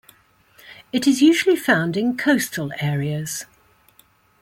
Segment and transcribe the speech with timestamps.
[0.91, 3.45] It is usually found in coastal areas.